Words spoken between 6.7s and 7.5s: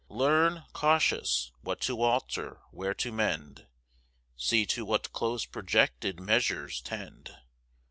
tend.